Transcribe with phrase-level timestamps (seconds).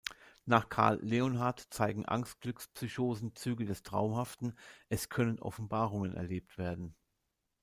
[0.45, 4.57] Nach Karl Leonhard zeigen Angst-Glücks-Psychosen Züge des Traumhaften,
[4.89, 6.95] es können Offenbarungen erlebt werden.